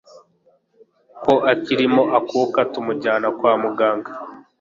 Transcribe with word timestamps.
ko 1.23 1.33
akirimo 1.53 2.01
akuka 2.17 2.59
tumujyane 2.71 3.27
kwa 3.37 3.53
muganga 3.61 4.09